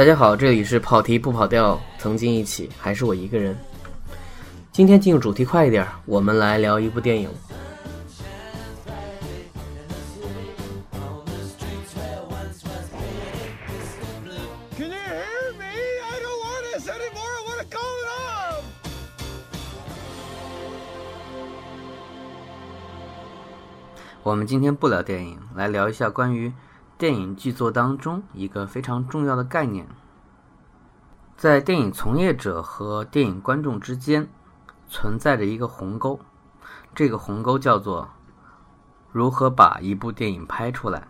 [0.00, 3.54] 大家好，这里是跑题不跑调，曾经一起，还是我一个人。
[4.72, 7.28] 今天进入主题快一点，我们来聊一部电影。
[24.22, 26.50] 我们今天不聊电影，来聊一下关于。
[27.00, 29.88] 电影剧作当中一个非常重要的概念，
[31.34, 34.28] 在电影从业者和电影观众之间
[34.86, 36.20] 存在着一个鸿沟，
[36.94, 38.10] 这个鸿沟叫做
[39.10, 41.08] 如何把一部电影拍出来。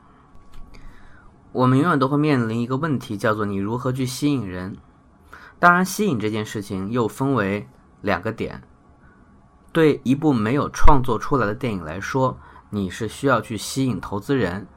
[1.51, 4.77] 我们永远都会面临一个问题，叫做你如何去吸引人。
[5.59, 7.68] 当然，吸引这件事情又分为
[8.01, 8.63] 两个点。
[9.73, 12.38] 对一部没有创作出来的电影来说，
[12.71, 14.68] 你是需要去吸引投资人。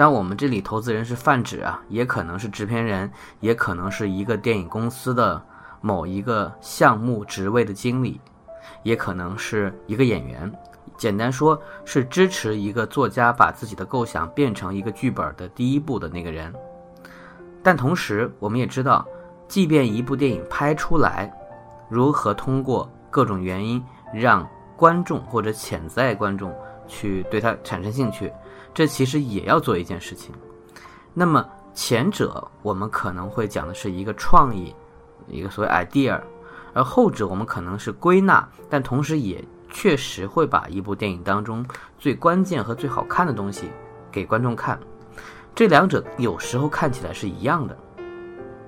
[0.00, 5.44] 但我们这里投资人是泛指啊，也可能是制片人，也可能是一个电影公司的
[5.82, 8.18] 某一个项目职位的经理，
[8.82, 10.50] 也可能是一个演员。
[10.96, 16.50] 简单说，是支持一个作家把自己的构想变成一个剧本的第一步的那个人。
[17.62, 19.06] 但同时，我们也知道，
[19.48, 21.30] 即便一部电影拍出来，
[21.90, 23.84] 如何通过各种原因
[24.14, 26.50] 让观众或者潜在观众
[26.88, 28.32] 去对它产生兴趣。
[28.72, 30.34] 这其实也要做一件事情。
[31.12, 34.74] 那么前者我们可能会讲的是一个创意，
[35.28, 36.20] 一个所谓 idea，
[36.72, 41.64] 而后者我们可能是归纳，但同时也确实会把一部电影当中
[41.98, 43.70] 最关键和最好看的东西
[44.10, 44.78] 给观众看。
[45.54, 47.76] 这两者有时候看起来是一样的，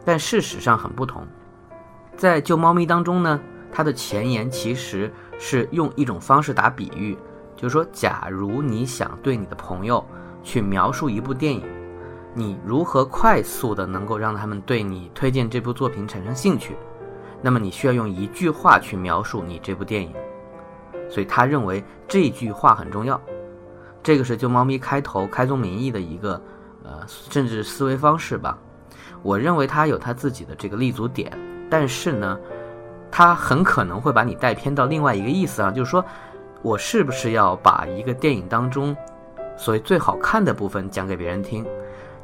[0.05, 1.27] 但事实上很不同。
[2.17, 3.41] 在《救猫咪》当中呢，
[3.73, 7.17] 它的前言其实是用一种方式打比喻。
[7.55, 10.05] 就是说，假如你想对你的朋友
[10.43, 11.63] 去描述一部电影，
[12.35, 16.75] 你如何快速的能够让他们对你推荐这部作品产生兴趣？
[17.41, 20.13] 那么你需要用一句话去描述你这部电影。
[21.09, 23.21] 所以他认为这句话很重要。
[24.03, 26.41] 这个是就猫咪开头开宗明义的一个
[26.83, 28.59] 呃政治思维方式吧。
[29.23, 31.31] 我认为他有他自己的这个立足点，
[31.71, 32.37] 但是呢，
[33.11, 36.05] 他很可能会把你带偏到另外一个意思啊，就是说。
[36.63, 38.97] 我是不是要把一个电影当中
[39.57, 41.67] 所谓最好看的部分讲给别人听？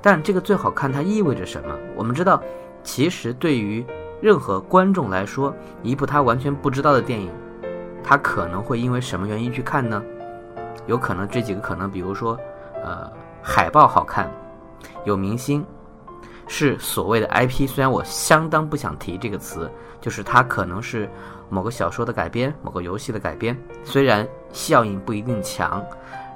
[0.00, 1.76] 但这个最好看它意味着什么？
[1.96, 2.40] 我们知道，
[2.84, 3.84] 其实对于
[4.20, 7.30] 任何观众来说，一部他完全不知道的电影，
[8.02, 10.00] 他可能会因为什么原因去看呢？
[10.86, 12.38] 有可能这几个可能，比如说，
[12.84, 13.10] 呃，
[13.42, 14.30] 海报好看，
[15.04, 15.66] 有明星，
[16.46, 17.66] 是所谓的 IP。
[17.66, 19.68] 虽然我相当不想提这个词，
[20.00, 21.10] 就是它可能是。
[21.50, 25.82] 某个小说的改编，某个游戏的改编，虽然效应不一定强，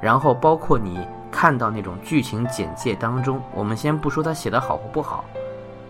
[0.00, 5.25] 然后包括你看到那种剧情简介当中，我们先不说它写的好或不好，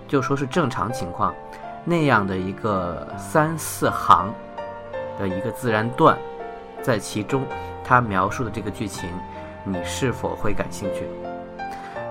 [0.09, 1.33] 就说是正常情况，
[1.85, 4.33] 那样的一个三四行
[5.19, 6.19] 的一个自然段，
[6.83, 7.45] 在其中，
[7.85, 9.09] 它描述的这个剧情，
[9.65, 11.07] 你是否会感兴趣？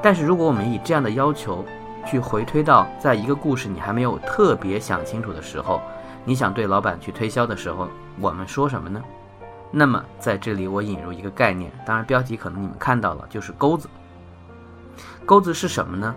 [0.01, 1.65] 但是如果我们以这样的要求
[2.05, 5.81] 去回推到，在一个故事你还没有特别想清楚的时候。
[6.23, 7.87] 你想对老板去推销的时候，
[8.19, 9.01] 我们说什么呢？
[9.71, 13.87] 那么在这里我引入一个概念，当然标题可能你们看到了，就是钩子。
[15.25, 16.13] 钩子是什么呢？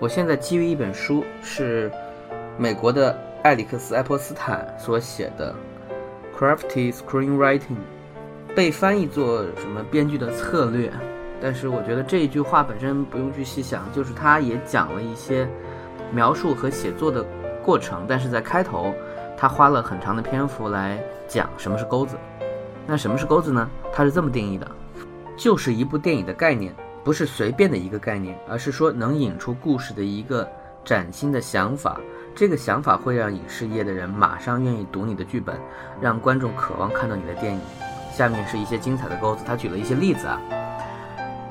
[0.00, 1.90] 我现在基于一本书，是
[2.58, 5.54] 美国的艾里克斯·爱泼斯坦所写的
[6.38, 7.60] 《Crafty Screenwriting》，
[8.54, 10.92] 被翻译作什么编剧的策略。
[11.40, 15.48] 但是我觉得这一句话本身不用去细想，就是他也讲了一些
[16.12, 17.24] 描述和写作的。
[17.64, 18.92] 过程，但是在开头，
[19.36, 22.16] 他花了很长的篇幅来讲什么是钩子。
[22.86, 23.68] 那什么是钩子呢？
[23.92, 24.70] 他是这么定义的，
[25.36, 30.46] 就是一部电影的概念，不是随便的一个概念，而是说能引出故事的一个
[30.84, 31.98] 崭新的想法。
[32.34, 35.56] 这个想法会让影视业的人马上愿意读你的剧本，
[36.00, 37.60] 让观众渴望看到你的电影。
[38.12, 40.38] 下面是一些精彩的钩子，他举了一些例子啊。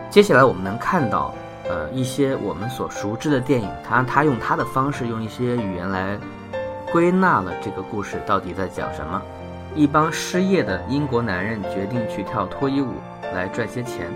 [0.09, 1.33] 接下来我们能看到。
[1.65, 6.19] 呃，一些我们所熟知的电影，他他用他的方式，用一些语言来
[6.92, 9.21] 归纳了这个故事到底在讲什么。
[9.74, 12.94] 一帮失业的英国男人决定去跳脱衣舞
[13.33, 14.13] 来赚些钱。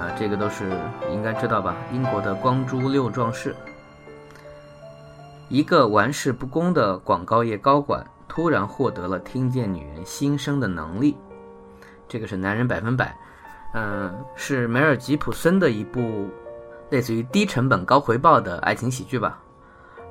[0.00, 0.70] 啊，这个都是
[1.12, 1.76] 应该知道吧？
[1.92, 3.54] 英国的光珠六壮士。
[5.48, 11.16] 一个玩世不恭的广告业高管突然获得了听见女人心声的能力。
[12.08, 13.16] 这个是男人百分百。
[13.74, 16.28] 嗯，是梅尔吉普森的一部。
[16.90, 19.38] 类似于低成本高回报的爱情喜剧吧，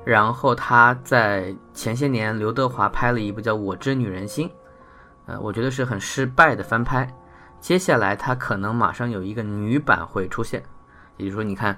[0.04, 4.48] 然后他在前些年刘德华拍了一部叫《我知女人心》，
[5.26, 7.08] 呃，我觉得是很失败的翻拍。
[7.60, 10.62] 接下来他可能马上有一个女版会出现，
[11.16, 11.76] 也就是说，你看，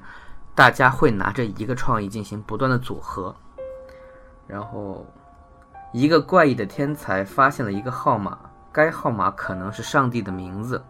[0.54, 3.34] 大家会拿着一个创意进行不断的组合，
[4.46, 5.06] 然后
[5.94, 8.38] 一个怪异的天才发现了一个号码，
[8.70, 10.84] 该号码可能是上帝的名字。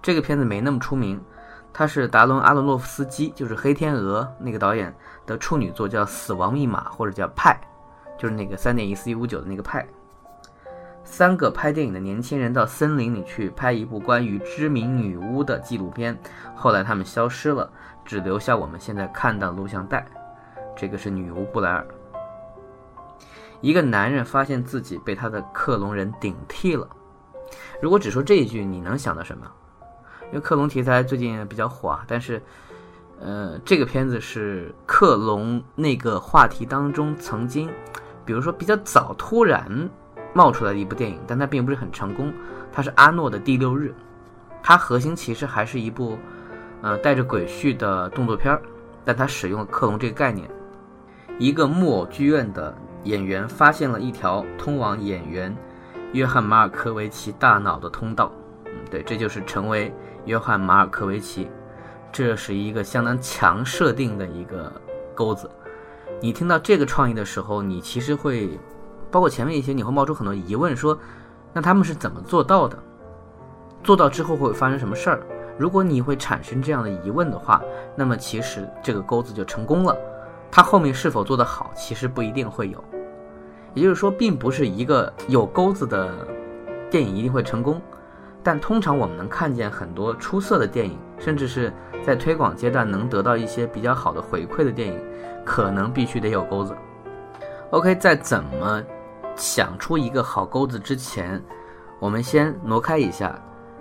[0.00, 1.22] 这个片子没那么出名，
[1.72, 7.58] 它是达伦·阿伦洛夫斯基，就是《黑天鹅》那个导演的处女作，叫《死亡密码》或者叫《派》，
[8.20, 9.86] 就是那个三点一四一五九的那个派。
[11.04, 16.16] 三个拍电影的年轻人到森林里去拍一部关于知名女巫的纪录片，
[16.54, 17.70] 后来他们消失了，
[18.04, 20.06] 只留下我们现在看到录像带。
[20.76, 21.86] 这个是女巫布莱尔。
[23.60, 26.88] 一个男人发现自己被他的克隆人顶替了。
[27.80, 29.50] 如果只说这一句，你能想到什么？
[30.32, 32.42] 因为克隆题材最近比较火啊，但是，
[33.20, 37.70] 呃，这个片子是克隆那个话题当中曾经，
[38.24, 39.88] 比如说比较早突然。
[40.34, 42.32] 冒出来的一部电影，但它并不是很成功。
[42.72, 43.94] 它是阿诺的《第六日》，
[44.62, 46.16] 它核心其实还是一部，
[46.80, 48.62] 呃，带着鬼畜的动作片儿，
[49.04, 50.50] 但它使用了克隆这个概念。
[51.38, 52.74] 一个木偶剧院的
[53.04, 55.54] 演员发现了一条通往演员
[56.14, 58.32] 约翰马尔科维奇大脑的通道。
[58.92, 59.90] 对，这就是成为
[60.26, 61.50] 约翰马尔科维奇。
[62.12, 64.70] 这是一个相当强设定的一个
[65.14, 65.50] 钩子。
[66.20, 68.60] 你听到这个创意的时候，你其实会。
[69.10, 70.98] 包括前面一些，你会冒出很多疑问，说，
[71.52, 72.78] 那他们是怎么做到的？
[73.84, 75.22] 做到之后会发生什么事儿？
[75.58, 77.60] 如果你会产生这样的疑问的话，
[77.94, 79.94] 那么其实这个钩子就成功了。
[80.50, 82.82] 它后面是否做得好，其实不一定会有。
[83.74, 86.26] 也就是说，并不是一个有钩子的
[86.90, 87.82] 电影一定会成功，
[88.42, 91.72] 但通常我们能看见很多出色的电影，甚至是
[92.04, 95.00] 在推广阶段能得到一些比较好的回馈的电影，
[95.44, 96.76] 可能必须得有钩子。
[97.70, 98.82] OK，在怎么？
[99.34, 101.42] 想出一个好钩子之前，
[101.98, 103.34] 我们先挪开一下。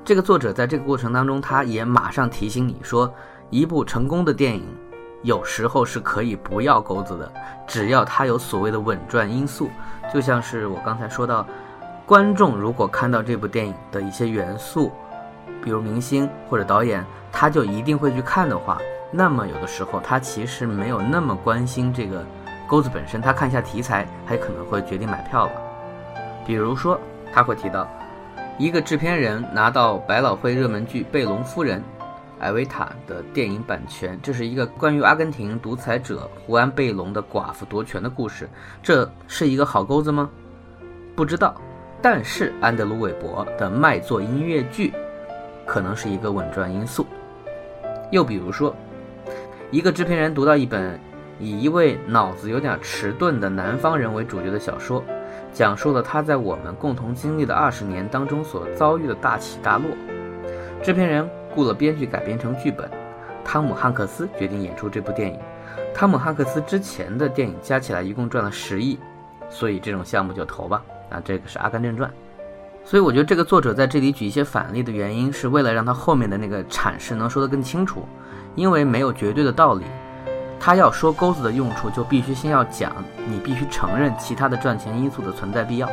[0.06, 3.14] 这个作者在这个过程当中，他也马上提醒你说，
[3.50, 4.64] 一部成功的电影
[5.24, 7.30] 有时候是可以不要钩子的，
[7.68, 9.70] 只要它有所谓的稳赚因素。
[10.14, 11.46] 就像是我刚才说到，
[12.06, 14.92] 观众如果看到这部电影的一些元素，
[15.64, 18.78] 比如明星或者导演，他就一定会去看的话，
[19.12, 22.26] 那么有的时候他其实没有那么关心这个。
[22.68, 25.52] 钩子本身，他看一下题材，还可能会决定买票了。
[26.48, 26.98] 比如说，
[27.34, 27.86] 他会提到
[28.58, 31.82] 一个制片人拿到百老汇热门剧《贝隆夫人》
[32.40, 38.50] 艾维塔的电影版权，这是一个关于阿根廷独裁者胡安·贝隆的寡妇夺权的故事，
[38.82, 40.30] 这是一个好钩子吗？
[41.14, 41.54] 不知道。
[42.02, 44.94] 但是安德鲁·韦伯的卖座音乐剧
[45.66, 47.06] 可能是一个稳赚因素。
[48.10, 48.76] 又比如说，
[49.70, 51.00] 一个制片人读到一本。
[51.40, 55.04] 以一位脑子有点迟钝的南方人为主角的小说，
[55.52, 59.88] 讲述了他在我们共同经历的二十年当中所遭遇的大起大落。
[60.84, 62.88] 制片人雇了编剧改编成剧本，
[63.44, 65.40] 汤姆汉克斯决定演出这部电影。
[65.96, 69.00] 汤姆汉克斯之前的电影加起来一共赚了十亿，
[69.50, 70.84] 所以这种项目就投吧。
[71.12, 72.10] 啊，这个是《阿甘正传》。
[72.84, 78.04] 所以我觉得这个作者在这里举一些反例的原因，是为了让他后面的那个阐释能说得更清楚，
[78.56, 79.86] 因为没有绝对的道理。
[80.60, 82.92] 他要说钩子的用处，就必须先要讲，
[83.28, 85.90] 你必须承认其他的赚钱因素的存在必要。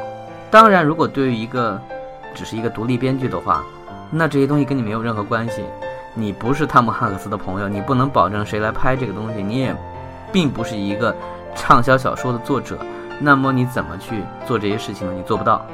[0.50, 1.80] 当然，如果对于一个
[2.34, 3.64] 只是一个独立编剧的话，
[4.10, 5.62] 那这些东西跟你没有任何关系。
[6.14, 9.76] 你不是汤姆汉克斯的朋友，你不能保证谁来拍这个东西，你也
[10.32, 11.14] 并不是一个
[11.54, 12.78] 畅销小说的作者，
[13.20, 15.12] 那么你怎么去做这些事情呢？
[15.12, 15.66] 你做不到，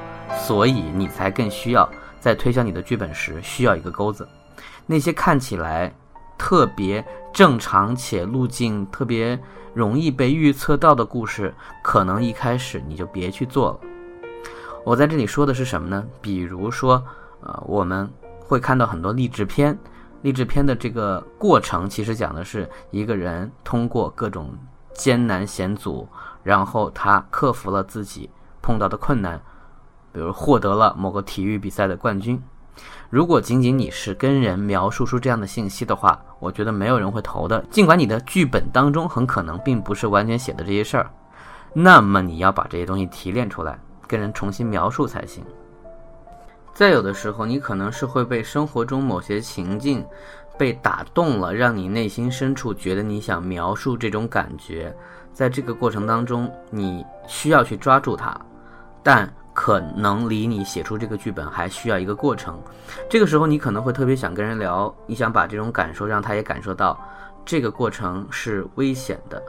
[0.47, 1.89] 所以你才更需要
[2.21, 4.29] 在推销你的剧本时需要一个钩子。
[4.87, 5.93] 那些看起来。
[6.37, 9.39] 特别正常且路径特别
[9.73, 13.81] 容易被预测到的故事，可能一开始你就别去做了。
[14.85, 16.05] 我在这里说的是什么呢？
[16.21, 17.03] 比如说，
[17.41, 18.11] 呃，我们
[18.41, 19.79] 会看到很多励志片，
[20.23, 24.53] 励志片的这个过程其实讲的是一个人通过各种
[24.93, 26.07] 艰难险阻，
[26.45, 28.31] 然后他克服了自己
[28.63, 29.41] 碰到的困难，
[30.13, 32.41] 比如获得了某个体育比赛的冠军。
[33.09, 37.65] 如果仅仅你是跟人描述出这样的信息的话，我觉得没有人会投的。
[37.71, 41.11] 尽管你的剧本当中很可能并不是完全写的这些事儿，
[41.73, 45.45] 那么你要把这些东西提炼出来，跟人重新描述才行。
[46.75, 50.05] 再有的时候，你可能是会被生活中某些情境
[50.59, 54.93] 被打动了，让你内心深处觉得你想描述这种感觉，
[55.35, 58.35] 在这个过程当中，你需要去抓住它，
[59.03, 59.31] 但。
[59.57, 62.61] 可能离你写出这个剧本还需要一个过程，
[63.09, 67.01] 这个时候你可能会特别想跟人聊，你想把这种感受让他也感受到，
[67.45, 69.41] 这个过程是危险的，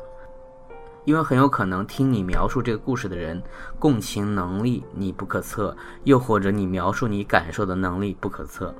[1.05, 3.41] 因为很有可能听你描述这个故事的人
[3.79, 8.71] 共情能力你不可测，又或者你描述你感受的能力不可测。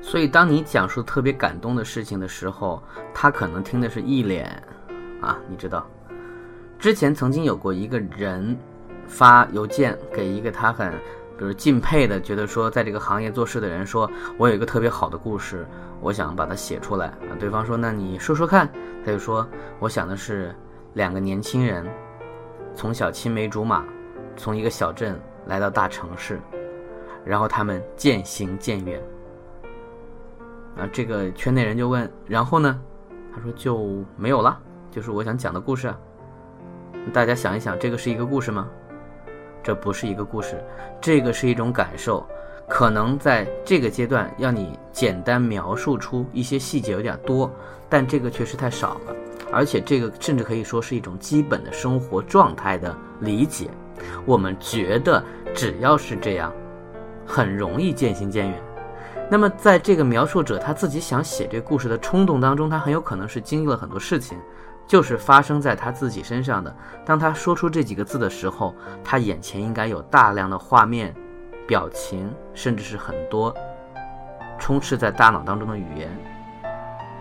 [0.00, 2.82] 所以，当你讲述特别感动的事情的时候，
[3.12, 4.46] 他可能听的是一脸
[5.20, 5.86] 啊，你知道，
[6.82, 8.58] 之前曾经有过一个人
[9.06, 10.92] 发邮件给一个他很。
[11.38, 15.64] 比如敬佩的，觉得说在这个行业做事的人，说我有一个特别好的故事，
[16.00, 17.38] 我想把它写出来啊。
[17.38, 18.68] 对方说，那你说说看。
[19.04, 19.46] 他就说，
[19.78, 20.52] 我想的是
[20.94, 21.86] 两个年轻人，
[22.74, 23.84] 从小青梅竹马，
[24.36, 26.40] 从一个小镇来到大城市，
[27.24, 29.00] 然后他们渐行渐远。
[30.76, 32.80] 啊，这个圈内人就问，然后呢？
[33.32, 34.60] 他说就没有了，
[34.90, 35.94] 就是我想讲的故事。
[37.12, 38.68] 大家想一想，这个是一个故事吗？
[39.62, 40.62] 这不是一个故事，
[41.00, 42.26] 这个是一种感受，
[42.68, 47.50] 可能在这个阶段要你简单描述出一些细节有点多，
[47.88, 49.14] 但这个确实太少了，
[49.52, 53.70] 而且这个甚至可以说是一种基本的生活状态的理解。
[54.24, 55.22] 我们觉得
[55.54, 56.52] 只要是这样，
[57.24, 58.60] 很容易渐行渐远。
[59.30, 64.36] 那么在这个描述者他自己想写这故事的冲动当中，他很有可能是经历了很多事情。
[64.86, 66.74] 就是发生在他自己身上的。
[67.04, 71.14] 当他说出这几个字的时候，他眼前应该有大量的画面、
[71.66, 73.54] 表情，甚至是很多
[74.58, 76.10] 充斥在大脑当中的语言。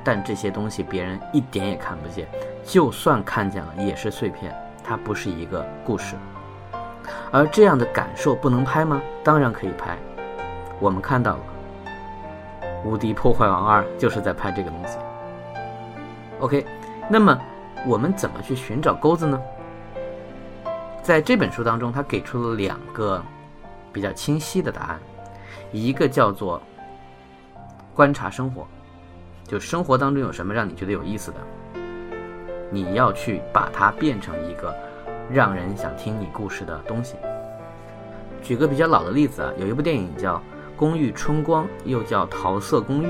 [0.03, 2.27] 但这些东西别人一点也看不见，
[2.65, 4.53] 就算看见了，也是碎片，
[4.84, 6.15] 它不是一个故事。
[7.32, 9.01] 而这样的感受不能拍吗？
[9.24, 9.98] 当然可以拍。
[10.80, 11.39] 我们看到了，
[12.84, 14.98] 《无敌破坏王二》就是在拍这个东西。
[16.39, 16.65] OK，
[17.08, 17.39] 那么。
[17.88, 19.42] 我们怎么去寻找钩子呢？
[21.02, 23.22] 在这本书当中，他给出了两个
[23.92, 25.00] 比较清晰的答案，
[25.72, 26.62] 一个叫做
[27.96, 28.68] 观察生活，
[29.48, 31.38] 就生活当中有什么让你觉得有意思的，
[32.70, 34.72] 你要去把它变成一个
[35.30, 37.16] 让人想听你故事的东西。
[38.44, 40.36] 举个比较老的例子啊，有一部电影叫
[40.76, 43.08] 《公寓春光》，又叫《桃色公寓》，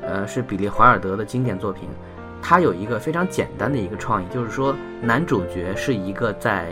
[0.00, 1.88] 呃，是比利华尔德的经典作品。
[2.48, 4.72] 他有一个非常简单的一个创意，就是说
[5.02, 6.68] 男主角是一个在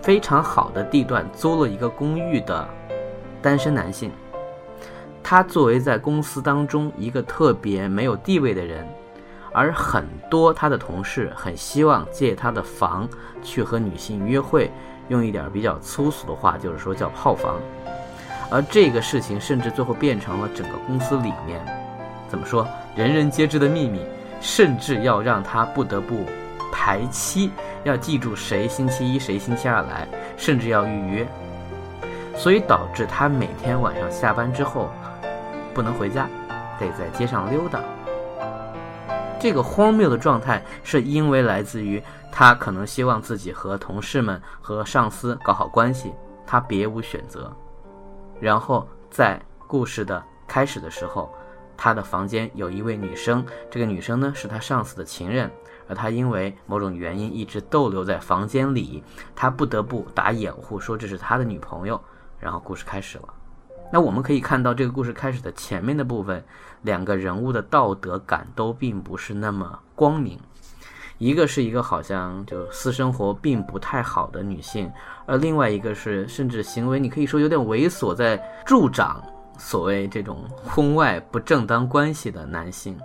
[0.00, 2.66] 非常好的地段租了一个公寓的
[3.42, 4.10] 单身男性。
[5.22, 8.88] 他作为在公司当中一个特别没有地位的人，
[9.52, 13.06] 而很多他的同事很希望借他的房
[13.42, 14.70] 去和女性约会，
[15.08, 17.60] 用一点比较粗俗的话，就是说叫泡房。
[18.50, 21.62] 而这个事情甚至最后变成了整个公司里面
[22.30, 22.66] 怎么说
[22.96, 24.00] 人人皆知的秘密。
[24.44, 26.26] 甚至要让他不得不
[26.70, 27.50] 排期，
[27.82, 31.26] 要记住谁星期一谁星期二来，甚至要预约，
[32.36, 34.90] 所以导致他每天晚上下班之后
[35.72, 36.28] 不能回家，
[36.78, 37.80] 得在街上溜达。
[39.40, 46.12] 这个荒谬的状态是因为来自于他可能希望自己和同事们和上司搞好关系，
[46.46, 47.50] 他别无选择。
[48.38, 51.34] 然后在故事的开始的时候。
[51.76, 55.50] 他的房间有一位女生，这个女生呢是他上司的情人，
[55.88, 59.02] 而他因为某种原因一直逗留在房间里，
[59.34, 62.00] 他不得不打掩护说这是他的女朋友。
[62.40, 63.24] 然后故事开始了。
[63.90, 66.44] 那我们可以看到这个故事开始的前面的部分，
[66.82, 70.38] 两个人物的道德感都并不是那么光明，
[71.16, 74.92] 一个是一个好像就私生活并不太好的女性，
[75.24, 79.22] 而另外一个是甚至行为你可以说有点猥琐，在助长。
[79.58, 82.98] 所谓这种婚外不正当关系的男性，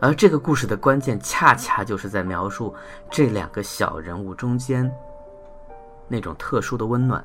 [0.00, 2.74] 而这个故事的关键恰恰就是在描述
[3.10, 4.90] 这两个小人物中间
[6.08, 7.22] 那种特殊的温暖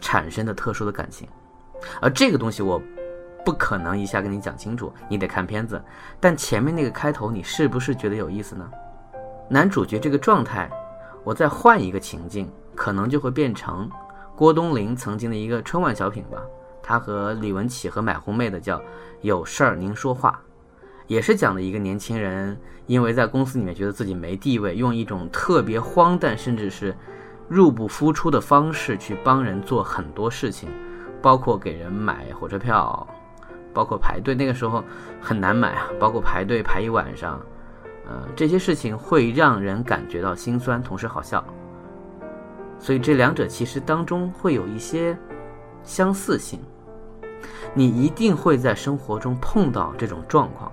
[0.00, 1.28] 产生的特殊的感情，
[2.00, 2.80] 而这个东西我
[3.44, 5.82] 不可能一下跟你讲清楚，你得看片子。
[6.18, 8.70] 但前面那个开头，你是不是觉得有意思呢？
[9.48, 10.70] 男主角这个状态，
[11.24, 13.90] 我再换一个情境，可能就会变成
[14.36, 16.40] 郭冬临曾经的一个春晚小品吧。
[16.82, 18.80] 他和李文启和买红妹的叫
[19.20, 20.40] 有事儿您说话，
[21.06, 26.94] 也是讲的一个年轻人，因为在公司里面觉得自己没地位，用一种特别荒诞甚至是
[27.48, 30.68] 入不敷出的方式去帮人做很多事情，
[31.20, 33.06] 包括给人买火车票，
[33.74, 34.82] 包括排队，那个时候
[35.20, 37.40] 很难买啊，包括排队排一晚上，
[38.08, 41.44] 呃，这些事情会让人感觉到心酸，同时好笑，
[42.78, 45.16] 所以这两者其实当中会有一些
[45.84, 46.60] 相似性。
[47.72, 50.72] 你一定会在生活中碰到这种状况，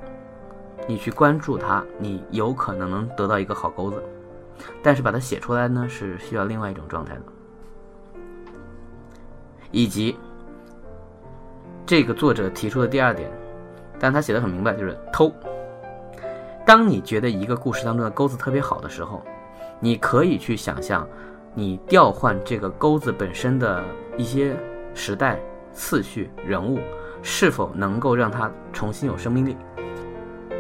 [0.88, 4.02] 你去关注它，你有可能能得到一个好钩子。
[4.82, 7.22] 但是把它写出来呢，是需要另外一种状态的。
[9.70, 10.18] 以及
[11.86, 13.30] 这个作者提出的第二点，
[14.00, 15.32] 但他写的很明白，就是偷。
[16.66, 19.22] 当你觉得一个故事当中的钩子特别好的时候，
[19.80, 21.08] 你可以去想象，
[21.54, 23.84] 你调换这个钩子本身的
[24.18, 24.58] 一些
[24.98, 25.40] 时代。
[25.80, 26.80] 次序、人物，
[27.22, 29.56] 是否能够让它重新有生命力。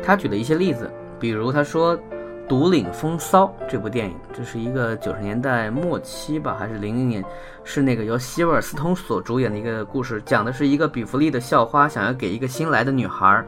[0.04, 0.88] 他举了一些例子，
[1.20, 1.98] 比如他说
[2.48, 7.26] 《独领风骚》这部电影，这是一个九十年代末期吧，还是零零年，
[7.64, 13.44] 是那个由希尔斯通所主演的一个故事，讲的是一个比弗利的校花想要给一个新来的女孩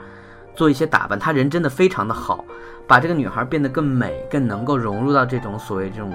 [0.55, 2.43] 做一些打扮，她人真的非常的好，
[2.87, 6.11] 把这个女孩变得更美，更能够融入到这种所谓这种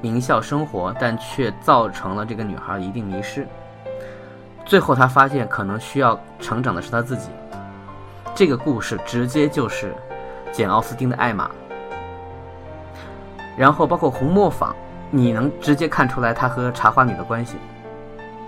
[0.00, 3.46] 名校生活，但却造成了这个女孩一定迷失。
[4.64, 7.28] 最后他发现，可能需要成长的是他自己。
[8.34, 9.94] 这个故事直接就是
[10.50, 11.48] 简·奥斯汀的《艾玛》，
[13.56, 14.74] 然后包括红磨坊，
[15.10, 17.56] 你能直接看出来他和茶花女的关系。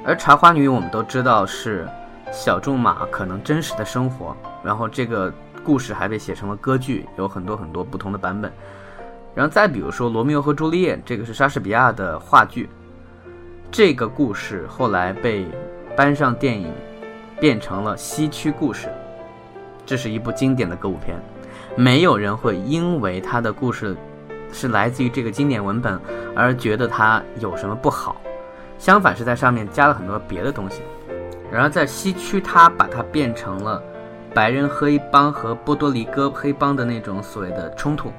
[0.05, 1.87] 而茶花女我们都知道是
[2.33, 5.33] 小仲马可能真实的生活，然后这个
[5.63, 8.53] 故事还被写成了歌剧，有很多很多不同的版本。
[9.35, 12.69] 然后再比如说《罗密欧和朱丽叶》，这个是莎士比亚的话剧，
[13.71, 15.47] 这个故事后来被
[15.97, 16.71] 搬上电影，
[17.41, 18.89] 变成了西区故事。
[19.87, 21.17] 这是一部经典的歌舞片，
[21.75, 23.97] 没有人会因为它的故事
[24.53, 25.99] 是来自于这个经典文本
[26.35, 28.17] 而觉得它有什么不好，
[28.79, 30.83] 相反是在上面加了很多别的东西。
[31.51, 33.83] 然而在西区，它把它变成了
[34.35, 38.13] 白人黑帮和波多黎各黑帮的那种所谓的冲突。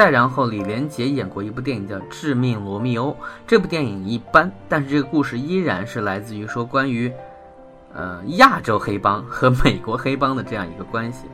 [0.00, 3.10] 再然后，李连杰演过一部电影叫《致命罗密欧》，
[3.46, 7.12] 这部电影一般，但是这个故事依然是来自于说关于。
[7.94, 11.26] 呃，亚洲黑帮和美国黑帮的这样一个关系，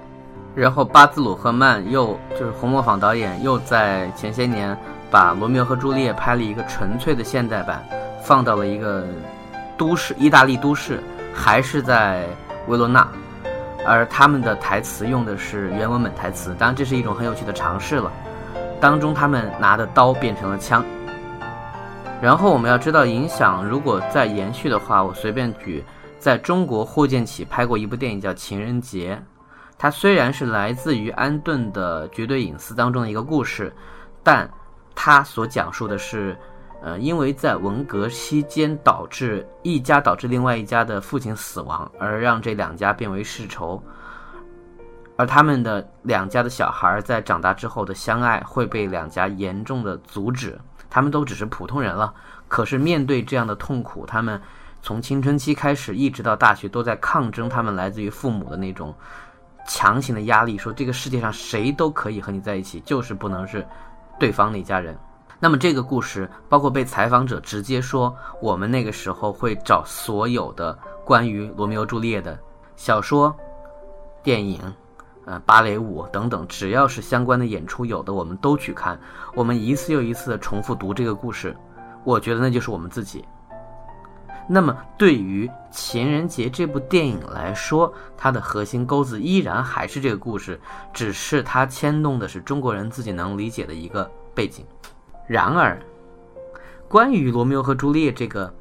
[0.53, 4.77] 然后巴兹鲁赫曼又就是红磨坊导演又在前些年
[5.13, 7.85] 把《罗密欧和朱丽叶》拍了一个纯粹的现代版，
[8.21, 9.07] 放到了一个
[9.79, 11.01] 都市意大利都市，
[11.33, 12.27] 还是在
[12.67, 13.07] 维罗纳，
[13.87, 18.11] 而他们的台词用的是原文本台词，当然这是一种很有趣的尝试了。
[18.81, 20.85] 当中他们拿的刀变成了枪，
[22.21, 25.85] 然后我们要知道影响如果再延续的话，我随便举。
[26.19, 29.15] 在中国，霍建起拍过一部电影叫《情人节》，
[29.79, 33.73] 它虽然是来自于安顿的《绝对隐私》当中的一个故事，
[34.25, 34.51] 但
[34.95, 36.37] 它所讲述的是，
[36.83, 43.81] 呃，因为在文革期间导致一家导致另外一家的父亲死亡，而让这两家变为世仇，
[45.17, 52.15] 而他们的两家的小孩在长大之后的相爱会被两家严重的阻止，他们都只是普通人了，
[52.49, 54.41] 可是面对这样的痛苦，他们。
[54.83, 58.95] 从青春期开始，一直到大学，都在抗争他们来自于父母的那种
[59.67, 63.67] 强行的压力，说这个世界上谁都可以和你在一起，就是不能是
[64.17, 64.97] 对方那家人。
[65.41, 72.39] 那么这个故事，包括被采访者直接说，我们那个时候会找所有的关于罗密欧朱丽叶的
[72.77, 73.35] 小说、
[74.23, 74.61] 电影、
[75.27, 78.99] 呃芭蕾舞等等，只要是相关的演出有的，我们都去看。
[79.35, 81.55] 我们一次又一次的重复读这个故事，
[82.03, 83.25] 我觉得那就是我们自己。
[84.49, 90.61] 那么，对于《情人节》这部电影来说，它的核心钩子依然还是这个故事，
[90.93, 94.65] 只是它牵动的是中国人自己能理解的一个背景。
[95.27, 95.77] 然而，
[96.87, 98.55] 关于罗密欧和朱丽叶这个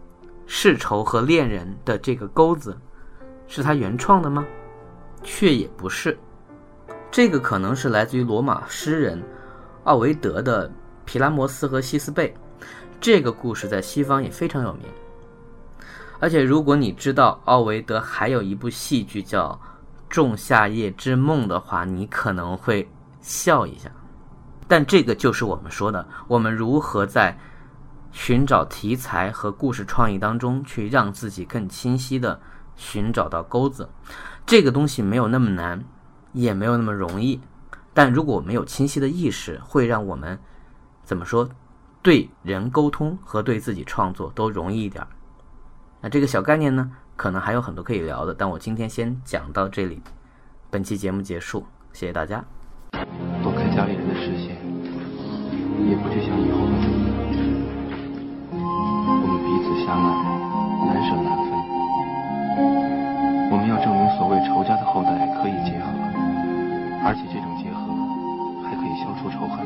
[0.48, 2.76] 世仇和恋人的这个钩子，
[3.46, 4.44] 是他原创的吗？
[5.22, 6.18] 却也不是。
[7.16, 9.24] 这个可能是来自于罗马诗人
[9.86, 10.68] 奥维德的
[11.06, 12.36] 《皮拉摩斯和西斯贝》。
[13.00, 14.82] 这个故事在西方也非常有名。
[16.20, 19.58] 而且，如果你知道奥维德还有一部戏剧叫
[20.10, 22.86] 《仲夏夜之梦》的话，你可能会
[23.22, 23.90] 笑一下。
[24.68, 27.40] 但这个就是我们说的，我们如何在
[28.12, 32.38] 寻找题材和故事创意当中，去让自己更清晰的
[32.76, 33.88] 寻找到钩子。
[34.46, 35.82] 这个东西没有那么难，
[36.36, 37.42] 也没有那么容易。
[37.94, 40.38] 但如果没有清晰的意识，会让我们
[41.04, 41.50] 怎么说？
[42.04, 45.04] 对人沟通和对自己创作都容易一点。
[46.02, 50.00] 那这个小概念呢，可能还有很多可以聊的，但我今天先讲到这里。
[50.70, 52.46] 本期节目结束，谢谢大家。
[53.42, 54.62] 躲开家里人的视线，
[55.90, 57.02] 也不去想以后的怎么
[59.02, 60.08] 我们彼此相爱，
[60.86, 61.50] 难舍难分。
[63.50, 65.10] 我们要证明所谓仇家的后代
[65.42, 65.90] 可以结合，
[67.06, 67.86] 而且这种结合
[68.66, 69.62] 还可以消除仇恨。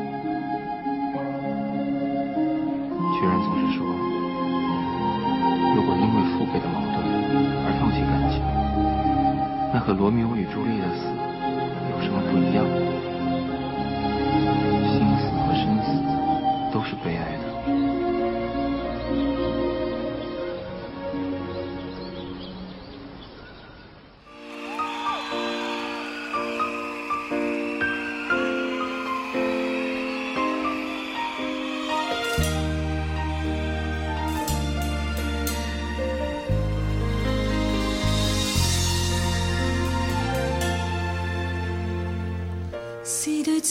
[3.16, 3.88] 居然总是说。
[5.76, 7.00] 如果因为父辈的矛盾
[7.64, 8.44] 而放弃感情，
[9.72, 11.08] 那和罗密欧与朱丽叶的死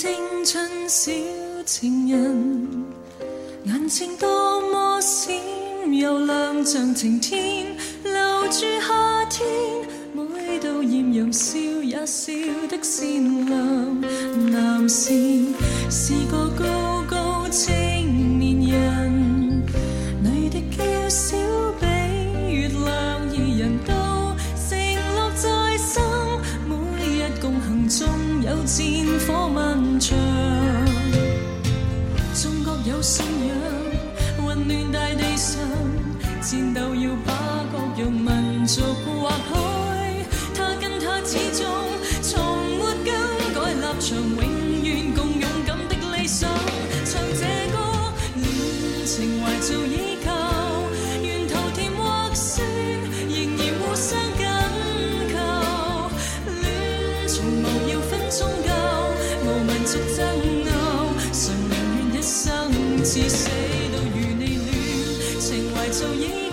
[0.00, 1.11] 青春小
[1.66, 2.84] 情人，
[3.64, 5.34] 眼睛多么闪
[5.92, 7.66] 又亮，像晴天
[8.04, 8.12] 留
[8.46, 9.44] 住夏天。
[10.14, 12.32] 每到艳阳笑也笑
[12.68, 14.00] 得善良，
[14.52, 15.12] 男士
[15.90, 17.74] 是个高高青
[59.88, 60.20] 无民族争
[60.66, 62.70] 拗，常宁愿一生
[63.03, 63.48] 至死
[63.90, 66.47] 都与你恋，情怀做依